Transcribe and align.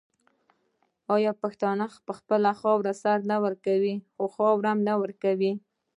آیا 1.15 1.31
پښتون 1.41 1.79
په 2.05 2.11
خپله 2.19 2.51
خاوره 2.61 2.93
سر 3.03 3.17
نه 3.31 3.37
ورکوي 3.45 3.95
خو 4.13 4.23
خاوره 4.35 4.71
نه 4.87 4.93
ورکوي؟ 5.01 5.53